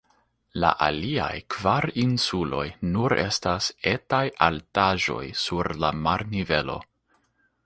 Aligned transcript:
La 0.61 0.69
aliaj 0.85 1.35
kvar 1.55 1.87
insuloj 2.03 2.63
nur 2.95 3.15
estas 3.27 3.69
etaj 3.95 4.23
altaĵoj 4.47 5.23
sur 5.45 5.71
la 5.85 5.97
marnivelo. 6.09 6.81